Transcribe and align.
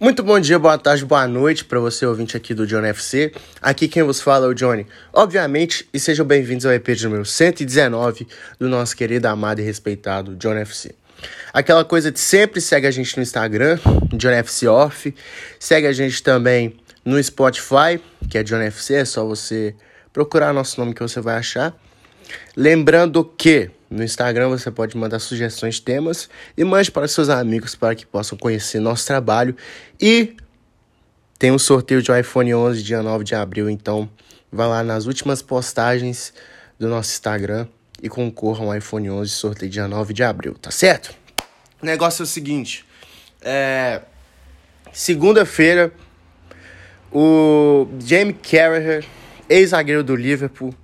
Muito 0.00 0.24
bom 0.24 0.40
dia, 0.40 0.58
boa 0.58 0.76
tarde, 0.76 1.04
boa 1.04 1.24
noite 1.28 1.64
para 1.64 1.78
você 1.78 2.04
ouvinte 2.04 2.36
aqui 2.36 2.52
do 2.52 2.66
John 2.66 2.84
FC. 2.84 3.32
Aqui 3.62 3.86
quem 3.86 4.02
vos 4.02 4.20
fala 4.20 4.46
é 4.46 4.48
o 4.48 4.52
Johnny. 4.52 4.84
Obviamente, 5.12 5.88
e 5.94 6.00
sejam 6.00 6.26
bem-vindos 6.26 6.66
ao 6.66 6.72
EP 6.72 6.84
de 6.88 7.04
número 7.04 7.24
119 7.24 8.26
do 8.58 8.68
nosso 8.68 8.96
querido, 8.96 9.28
amado 9.28 9.60
e 9.60 9.64
respeitado 9.64 10.34
John 10.34 10.54
FC. 10.54 10.96
Aquela 11.52 11.84
coisa 11.84 12.10
de 12.10 12.18
sempre 12.18 12.60
segue 12.60 12.88
a 12.88 12.90
gente 12.90 13.16
no 13.16 13.22
Instagram, 13.22 13.78
John 14.14 14.30
FC 14.30 14.66
Off. 14.66 15.14
Segue 15.60 15.86
a 15.86 15.92
gente 15.92 16.20
também 16.24 16.76
no 17.04 17.22
Spotify, 17.22 18.00
que 18.28 18.36
é 18.36 18.42
John 18.42 18.62
FC, 18.62 18.94
é 18.94 19.04
só 19.04 19.24
você 19.24 19.76
procurar 20.12 20.52
nosso 20.52 20.80
nome 20.80 20.92
que 20.92 21.02
você 21.02 21.20
vai 21.20 21.36
achar. 21.36 21.72
Lembrando 22.56 23.24
que 23.24 23.70
no 23.90 24.02
Instagram 24.02 24.48
você 24.48 24.70
pode 24.70 24.96
mandar 24.96 25.18
sugestões 25.18 25.78
temas 25.78 26.28
e 26.56 26.64
mande 26.64 26.90
para 26.90 27.06
seus 27.08 27.28
amigos 27.28 27.74
para 27.74 27.94
que 27.94 28.06
possam 28.06 28.36
conhecer 28.36 28.80
nosso 28.80 29.06
trabalho. 29.06 29.56
E 30.00 30.36
tem 31.38 31.50
um 31.50 31.58
sorteio 31.58 32.02
de 32.02 32.10
iPhone 32.18 32.54
11 32.54 32.82
dia 32.82 33.02
9 33.02 33.24
de 33.24 33.34
abril, 33.34 33.68
então 33.68 34.08
vá 34.50 34.66
lá 34.66 34.82
nas 34.82 35.06
últimas 35.06 35.42
postagens 35.42 36.32
do 36.78 36.88
nosso 36.88 37.10
Instagram 37.12 37.66
e 38.02 38.08
concorra 38.08 38.64
um 38.64 38.74
iPhone 38.74 39.10
11 39.10 39.30
sorteio 39.30 39.70
dia 39.70 39.88
9 39.88 40.12
de 40.12 40.22
abril, 40.22 40.54
tá 40.54 40.70
certo? 40.70 41.14
O 41.82 41.86
negócio 41.86 42.22
é 42.22 42.24
o 42.24 42.26
seguinte, 42.26 42.84
é... 43.42 44.00
segunda-feira 44.92 45.92
o 47.14 47.86
Jamie 48.00 48.34
Carragher, 48.34 49.04
ex-zagueiro 49.48 50.02
do 50.02 50.16
Liverpool, 50.16 50.74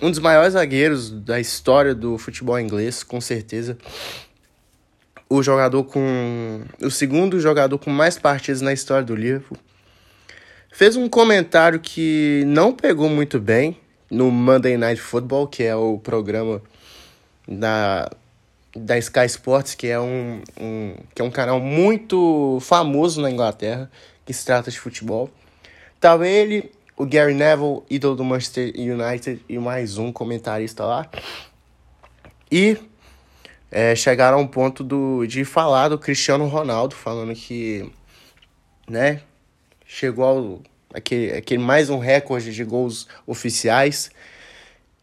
um 0.00 0.10
dos 0.10 0.20
maiores 0.20 0.52
zagueiros 0.52 1.10
da 1.10 1.40
história 1.40 1.94
do 1.94 2.18
futebol 2.18 2.58
inglês, 2.58 3.02
com 3.02 3.20
certeza. 3.20 3.76
O 5.28 5.42
jogador 5.42 5.84
com. 5.84 6.62
O 6.80 6.90
segundo 6.90 7.38
jogador 7.40 7.78
com 7.78 7.90
mais 7.90 8.18
partidas 8.18 8.60
na 8.60 8.72
história 8.72 9.04
do 9.04 9.14
Liverpool. 9.14 9.58
Fez 10.70 10.96
um 10.96 11.08
comentário 11.08 11.80
que 11.80 12.44
não 12.46 12.72
pegou 12.72 13.08
muito 13.08 13.40
bem 13.40 13.76
no 14.10 14.30
Monday 14.30 14.76
Night 14.76 15.00
Football, 15.00 15.48
que 15.48 15.64
é 15.64 15.74
o 15.74 15.98
programa 15.98 16.62
da, 17.46 18.08
da 18.74 18.96
Sky 18.98 19.26
Sports, 19.26 19.74
que 19.74 19.88
é 19.88 19.98
um, 19.98 20.42
um, 20.58 20.94
que 21.14 21.20
é 21.20 21.24
um 21.24 21.30
canal 21.30 21.58
muito 21.60 22.58
famoso 22.60 23.20
na 23.20 23.30
Inglaterra, 23.30 23.90
que 24.24 24.32
se 24.32 24.46
trata 24.46 24.70
de 24.70 24.78
futebol. 24.78 25.30
Tava 26.00 26.28
ele 26.28 26.70
o 26.98 27.06
Gary 27.06 27.32
Neville, 27.32 27.82
ídolo 27.88 28.16
do 28.16 28.24
Manchester 28.24 28.72
United, 28.76 29.40
e 29.48 29.56
mais 29.56 29.98
um 29.98 30.10
comentarista 30.10 30.84
lá. 30.84 31.08
E 32.50 32.76
é, 33.70 33.94
chegaram 33.94 34.38
ao 34.38 34.48
ponto 34.48 34.82
do, 34.82 35.24
de 35.24 35.44
falar 35.44 35.88
do 35.88 35.98
Cristiano 35.98 36.46
Ronaldo, 36.48 36.96
falando 36.96 37.32
que, 37.34 37.88
né, 38.88 39.22
chegou 39.86 40.24
ao 40.24 40.62
aquele, 40.92 41.32
aquele 41.32 41.62
mais 41.62 41.88
um 41.88 41.98
recorde 41.98 42.52
de 42.52 42.64
gols 42.64 43.06
oficiais. 43.26 44.10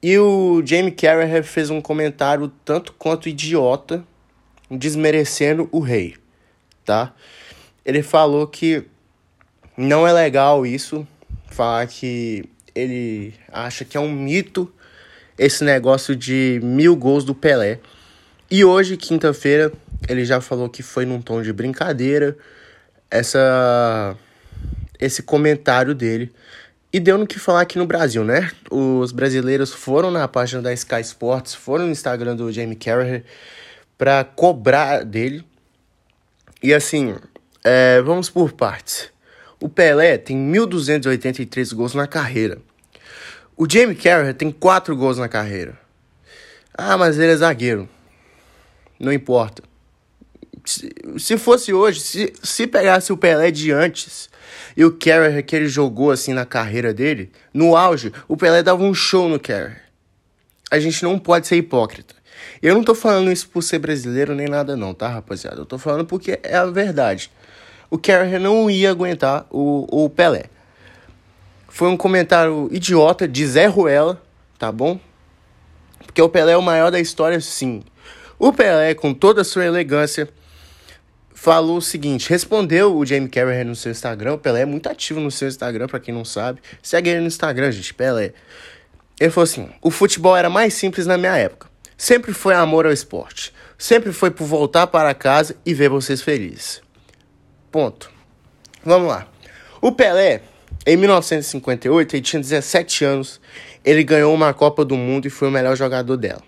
E 0.03 0.17
o 0.17 0.61
Jamie 0.65 0.91
Carragher 0.91 1.43
fez 1.43 1.69
um 1.69 1.79
comentário 1.79 2.51
tanto 2.65 2.91
quanto 2.93 3.29
idiota, 3.29 4.03
desmerecendo 4.69 5.69
o 5.71 5.79
rei, 5.79 6.17
tá? 6.83 7.13
Ele 7.85 8.03
falou 8.03 8.45
que 8.47 8.83
não 9.77 10.05
é 10.05 10.11
legal 10.11 10.65
isso, 10.65 11.07
falar 11.49 11.87
que 11.87 12.43
ele 12.73 13.33
acha 13.51 13.85
que 13.85 13.95
é 13.95 13.99
um 13.99 14.11
mito 14.11 14.71
esse 15.37 15.63
negócio 15.63 16.15
de 16.15 16.59
mil 16.63 16.95
gols 16.95 17.23
do 17.23 17.35
Pelé. 17.35 17.79
E 18.49 18.63
hoje, 18.63 18.97
quinta-feira, 18.97 19.71
ele 20.07 20.23
já 20.23 20.39
falou 20.39 20.69
que 20.69 20.83
foi 20.83 21.05
num 21.05 21.21
tom 21.21 21.41
de 21.41 21.51
brincadeira 21.51 22.37
essa 23.09 24.15
esse 24.99 25.21
comentário 25.21 25.93
dele. 25.93 26.31
E 26.91 26.99
deu 26.99 27.17
no 27.17 27.27
que 27.27 27.37
falar 27.37 27.61
aqui 27.61 27.77
no 27.77 27.85
Brasil, 27.85 28.23
né? 28.23 28.49
Os 28.71 29.11
brasileiros 29.11 29.73
foram 29.73 30.09
na 30.09 30.27
página 30.27 30.61
da 30.61 30.71
Sky 30.71 31.01
Sports, 31.01 31.53
foram 31.53 31.85
no 31.85 31.91
Instagram 31.91 32.37
do 32.37 32.49
Jamie 32.51 32.77
Carragher 32.77 33.25
para 33.97 34.23
cobrar 34.23 35.03
dele. 35.03 35.43
E 36.63 36.73
assim, 36.73 37.15
é, 37.63 38.01
vamos 38.01 38.29
por 38.29 38.53
partes. 38.53 39.11
O 39.59 39.69
Pelé 39.69 40.17
tem 40.17 40.37
1.283 40.37 41.73
gols 41.73 41.93
na 41.93 42.07
carreira. 42.07 42.59
O 43.55 43.69
Jamie 43.69 43.95
Carragher 43.95 44.33
tem 44.33 44.51
4 44.51 44.95
gols 44.95 45.17
na 45.17 45.29
carreira. 45.29 45.79
Ah, 46.73 46.97
mas 46.97 47.17
ele 47.17 47.31
é 47.31 47.35
zagueiro. 47.37 47.87
Não 48.99 49.13
importa. 49.13 49.63
Se, 50.65 50.93
se 51.17 51.37
fosse 51.37 51.73
hoje, 51.73 52.01
se, 52.01 52.33
se 52.43 52.67
pegasse 52.67 53.13
o 53.13 53.17
Pelé 53.17 53.51
de 53.51 53.71
antes 53.71 54.29
e 54.75 54.83
o 54.83 54.91
Carragher 54.91 55.45
que 55.45 55.55
ele 55.55 55.67
jogou 55.67 56.11
assim 56.11 56.33
na 56.33 56.45
carreira 56.45 56.93
dele, 56.93 57.31
no 57.53 57.77
auge, 57.77 58.11
o 58.27 58.35
Pelé 58.35 58.61
dava 58.61 58.83
um 58.83 58.93
show 58.93 59.29
no 59.29 59.39
Carragher. 59.39 59.83
A 60.69 60.79
gente 60.79 61.01
não 61.03 61.17
pode 61.17 61.47
ser 61.47 61.55
hipócrita. 61.55 62.15
Eu 62.61 62.75
não 62.75 62.83
tô 62.83 62.93
falando 62.93 63.31
isso 63.31 63.47
por 63.47 63.61
ser 63.61 63.79
brasileiro 63.79 64.35
nem 64.35 64.47
nada 64.47 64.75
não, 64.75 64.93
tá, 64.93 65.07
rapaziada? 65.07 65.61
Eu 65.61 65.65
tô 65.65 65.77
falando 65.77 66.05
porque 66.05 66.39
é 66.43 66.55
a 66.55 66.65
verdade 66.65 67.31
o 67.95 67.97
Carragher 67.97 68.39
não 68.39 68.69
ia 68.69 68.91
aguentar 68.91 69.45
o, 69.49 70.05
o 70.05 70.09
Pelé. 70.09 70.45
Foi 71.69 71.87
um 71.87 71.97
comentário 71.97 72.69
idiota 72.71 73.27
de 73.27 73.45
Zé 73.47 73.67
Ruela, 73.67 74.21
tá 74.59 74.71
bom? 74.71 74.99
Porque 76.05 76.21
o 76.21 76.29
Pelé 76.29 76.53
é 76.53 76.57
o 76.57 76.61
maior 76.61 76.91
da 76.91 76.99
história, 76.99 77.39
sim. 77.39 77.83
O 78.37 78.51
Pelé, 78.51 78.93
com 78.93 79.13
toda 79.13 79.41
a 79.41 79.43
sua 79.45 79.65
elegância, 79.65 80.29
falou 81.33 81.77
o 81.77 81.81
seguinte: 81.81 82.29
respondeu 82.29 82.95
o 82.95 83.05
Jamie 83.05 83.29
Carragher 83.29 83.65
no 83.65 83.75
seu 83.75 83.91
Instagram. 83.91 84.33
O 84.33 84.37
Pelé 84.37 84.61
é 84.61 84.65
muito 84.65 84.87
ativo 84.87 85.19
no 85.19 85.31
seu 85.31 85.47
Instagram, 85.47 85.87
para 85.87 85.99
quem 85.99 86.13
não 86.13 86.25
sabe. 86.25 86.61
Segue 86.83 87.09
ele 87.09 87.21
no 87.21 87.27
Instagram, 87.27 87.71
gente, 87.71 87.93
Pelé. 87.93 88.33
Ele 89.19 89.31
falou 89.31 89.45
assim: 89.45 89.69
o 89.81 89.89
futebol 89.89 90.35
era 90.35 90.49
mais 90.49 90.73
simples 90.73 91.07
na 91.07 91.17
minha 91.17 91.37
época. 91.37 91.69
Sempre 91.97 92.33
foi 92.33 92.53
amor 92.53 92.85
ao 92.85 92.91
esporte. 92.91 93.53
Sempre 93.77 94.11
foi 94.11 94.31
por 94.31 94.45
voltar 94.45 94.87
para 94.87 95.13
casa 95.13 95.55
e 95.65 95.73
ver 95.73 95.89
vocês 95.89 96.21
felizes. 96.21 96.84
Ponto. 97.75 98.09
Vamos 98.85 99.09
lá. 99.09 99.27
O 99.81 99.91
Pelé, 99.91 100.41
em 100.87 100.95
1958, 100.95 102.15
ele 102.15 102.21
tinha 102.21 102.41
17 102.41 103.03
anos. 103.03 103.41
Ele 103.83 104.01
ganhou 104.01 104.33
uma 104.33 104.53
Copa 104.53 104.85
do 104.85 104.95
Mundo 104.95 105.27
e 105.27 105.29
foi 105.29 105.49
o 105.49 105.51
melhor 105.51 105.75
jogador 105.75 106.15
dela. 106.15 106.41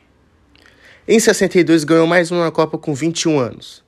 Em 1.05 1.19
62, 1.19 1.83
ganhou 1.83 2.07
mais 2.07 2.31
uma 2.31 2.49
Copa 2.49 2.77
com 2.77 2.93
21 2.93 3.39
anos. 3.39 3.83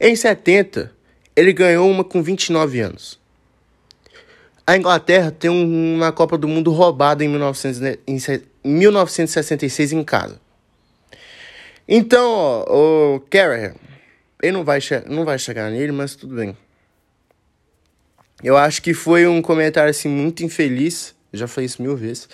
Em 0.00 0.16
70, 0.16 0.90
ele 1.36 1.52
ganhou 1.52 1.88
uma 1.88 2.02
com 2.02 2.20
29 2.20 2.80
anos. 2.80 3.20
A 4.66 4.76
Inglaterra 4.76 5.30
tem 5.30 5.52
uma 5.52 6.10
Copa 6.10 6.36
do 6.36 6.48
Mundo 6.48 6.72
roubada 6.72 7.24
em, 7.24 7.28
1900, 7.28 7.80
em 8.08 8.18
1966 8.64 9.92
em 9.92 10.02
casa. 10.02 10.40
Então, 11.86 12.28
ó, 12.66 13.14
o 13.14 13.20
Carragher, 13.20 13.76
ele 14.44 14.52
não 14.52 14.64
vai, 14.64 14.78
não 15.08 15.24
vai 15.24 15.38
chegar 15.38 15.70
nele, 15.70 15.90
mas 15.90 16.14
tudo 16.14 16.36
bem. 16.36 16.56
Eu 18.42 18.58
acho 18.58 18.82
que 18.82 18.92
foi 18.92 19.26
um 19.26 19.40
comentário 19.40 19.90
assim 19.90 20.08
muito 20.08 20.44
infeliz. 20.44 21.14
Eu 21.32 21.38
já 21.38 21.48
falei 21.48 21.64
isso 21.64 21.80
mil 21.80 21.96
vezes. 21.96 22.28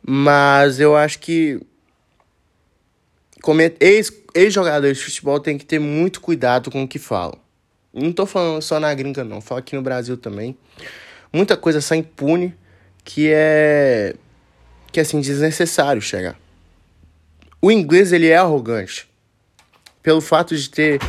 Mas 0.00 0.78
eu 0.78 0.96
acho 0.96 1.18
que 1.18 1.60
ex-jogadores 4.34 4.98
de 4.98 5.04
futebol 5.04 5.40
tem 5.40 5.58
que 5.58 5.66
ter 5.66 5.80
muito 5.80 6.20
cuidado 6.20 6.70
com 6.70 6.84
o 6.84 6.88
que 6.88 7.00
falam. 7.00 7.36
Não 7.92 8.12
tô 8.12 8.26
falando 8.26 8.62
só 8.62 8.78
na 8.78 8.94
gringa, 8.94 9.24
não. 9.24 9.40
Falo 9.40 9.58
aqui 9.58 9.74
no 9.74 9.82
Brasil 9.82 10.16
também. 10.16 10.56
Muita 11.32 11.56
coisa 11.56 11.80
sai 11.80 11.98
impune 11.98 12.54
que 13.04 13.28
é. 13.32 14.14
que 14.92 15.00
é 15.00 15.02
assim, 15.02 15.20
desnecessário 15.20 16.00
chegar. 16.00 16.38
O 17.60 17.72
inglês, 17.72 18.12
ele 18.12 18.28
é 18.28 18.36
arrogante. 18.36 19.08
Pelo 20.02 20.20
fato 20.20 20.56
de 20.56 20.68
ter 20.70 21.00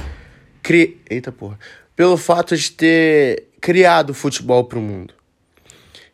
cri... 0.66 1.00
Eita 1.08 1.31
porra. 1.31 1.59
Pelo 1.96 2.18
fato 2.18 2.58
de 2.58 2.72
ter 2.72 3.50
criado 3.62 4.10
o 4.10 4.13
futebol 4.16 4.63
pro 4.63 4.81
mundo. 4.81 5.13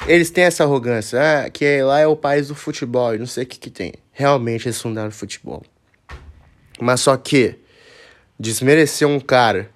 Eles 0.05 0.29
têm 0.29 0.43
essa 0.43 0.63
arrogância, 0.63 1.19
ah, 1.19 1.49
que 1.49 1.81
lá 1.81 1.99
é 1.99 2.07
o 2.07 2.17
país 2.17 2.49
do 2.49 2.55
futebol, 2.55 3.15
e 3.15 3.17
não 3.17 3.25
sei 3.25 3.45
o 3.45 3.47
que 3.47 3.57
que 3.57 3.69
tem. 3.69 3.93
Realmente 4.11 4.67
eles 4.67 4.81
fundaram 4.81 5.07
o 5.07 5.13
futebol. 5.13 5.63
Mas 6.79 6.99
só 6.99 7.15
que 7.15 7.55
desmerecer 8.37 9.07
um 9.07 9.19
cara 9.19 9.71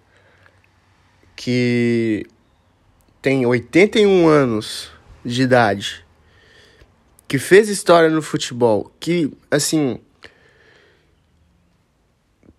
que 1.35 2.25
tem 3.21 3.45
81 3.45 4.27
anos 4.27 4.91
de 5.23 5.43
idade, 5.43 6.05
que 7.27 7.39
fez 7.39 7.69
história 7.69 8.09
no 8.09 8.21
futebol, 8.21 8.91
que 8.99 9.31
assim 9.49 9.99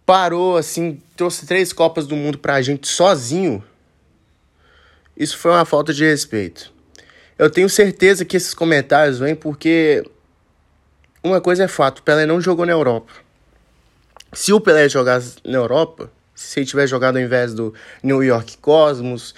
parou 0.07 0.57
assim, 0.57 1.03
trouxe 1.17 1.45
três 1.45 1.73
Copas 1.73 2.07
do 2.07 2.15
Mundo 2.15 2.39
pra 2.39 2.63
gente 2.63 2.87
sozinho, 2.87 3.63
isso 5.17 5.37
foi 5.37 5.51
uma 5.51 5.65
falta 5.65 5.93
de 5.93 6.05
respeito. 6.05 6.73
Eu 7.37 7.51
tenho 7.51 7.69
certeza 7.69 8.25
que 8.25 8.37
esses 8.37 8.55
comentários 8.55 9.19
vêm 9.19 9.35
porque 9.35 10.05
uma 11.23 11.41
coisa 11.41 11.65
é 11.65 11.69
fato, 11.69 11.99
o 11.99 12.03
Pelé 12.03 12.25
não 12.25 12.41
jogou 12.41 12.65
na 12.65 12.73
Europa. 12.73 13.13
Se 14.33 14.53
o 14.53 14.61
Pelé 14.61 14.89
jogasse 14.89 15.37
na 15.45 15.59
Europa, 15.59 16.11
se 16.35 16.61
ele 16.61 16.67
tivesse 16.67 16.89
jogado 16.89 17.17
ao 17.17 17.23
invés 17.23 17.53
do 17.53 17.75
New 18.03 18.23
York 18.23 18.59
Cosmos, 18.59 19.35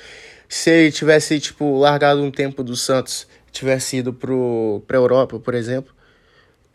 se 0.49 0.71
ele 0.71 0.93
tivesse, 0.93 1.39
tipo, 1.41 1.79
largado 1.79 2.23
um 2.23 2.31
tempo 2.31 2.63
do 2.63 2.77
Santos, 2.77 3.27
tivesse 3.53 3.99
ido 3.99 4.13
pro, 4.13 4.83
pra 4.87 4.97
Europa, 4.97 5.39
por 5.39 5.55
exemplo, 5.55 5.95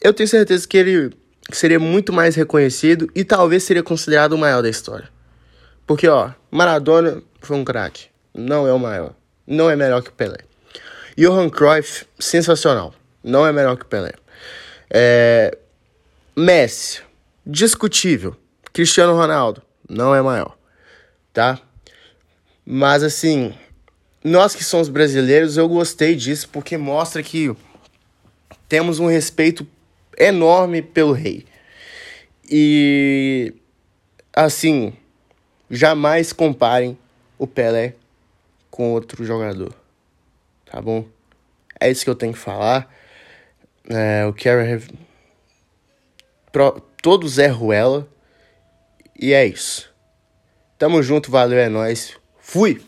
eu 0.01 0.13
tenho 0.13 0.27
certeza 0.27 0.67
que 0.67 0.77
ele 0.77 1.11
seria 1.51 1.79
muito 1.79 2.13
mais 2.13 2.35
reconhecido 2.35 3.09
e 3.13 3.23
talvez 3.23 3.63
seria 3.63 3.83
considerado 3.83 4.33
o 4.33 4.37
maior 4.37 4.61
da 4.61 4.69
história. 4.69 5.09
Porque, 5.85 6.07
ó, 6.07 6.31
Maradona 6.49 7.21
foi 7.41 7.57
um 7.57 7.65
craque, 7.65 8.05
não 8.33 8.67
é 8.67 8.73
o 8.73 8.79
maior, 8.79 9.13
não 9.45 9.69
é 9.69 9.75
melhor 9.75 10.01
que 10.01 10.09
o 10.09 10.13
Pelé. 10.13 10.39
Johan 11.17 11.49
Cruyff, 11.49 12.05
sensacional, 12.17 12.93
não 13.23 13.45
é 13.45 13.51
melhor 13.51 13.75
que 13.77 13.83
o 13.83 13.87
Pelé. 13.87 14.13
É... 14.89 15.57
Messi, 16.35 17.01
discutível. 17.45 18.35
Cristiano 18.71 19.13
Ronaldo, 19.13 19.61
não 19.87 20.15
é 20.15 20.21
maior, 20.21 20.57
tá? 21.31 21.59
Mas 22.65 23.03
assim, 23.03 23.53
nós 24.23 24.55
que 24.55 24.63
somos 24.63 24.89
brasileiros, 24.89 25.57
eu 25.57 25.67
gostei 25.67 26.15
disso 26.15 26.49
porque 26.51 26.77
mostra 26.77 27.21
que 27.21 27.55
temos 28.67 28.99
um 28.99 29.07
respeito 29.07 29.67
enorme 30.17 30.81
pelo 30.81 31.13
rei. 31.13 31.45
E 32.49 33.53
assim, 34.35 34.93
jamais 35.69 36.33
comparem 36.33 36.97
o 37.37 37.47
Pelé 37.47 37.95
com 38.69 38.91
outro 38.91 39.23
jogador, 39.23 39.73
tá 40.65 40.81
bom? 40.81 41.05
É 41.79 41.89
isso 41.89 42.03
que 42.03 42.09
eu 42.09 42.15
tenho 42.15 42.33
que 42.33 42.39
falar. 42.39 42.89
É, 43.89 44.23
eu 44.23 44.33
quero. 44.33 44.81
Pro... 46.51 46.81
Todos 47.01 47.37
erram 47.37 47.73
ela. 47.73 48.07
E 49.19 49.33
é 49.33 49.45
isso. 49.45 49.93
Tamo 50.77 51.03
junto, 51.03 51.29
valeu, 51.29 51.59
é 51.59 51.69
nóis. 51.69 52.17
Fui! 52.39 52.81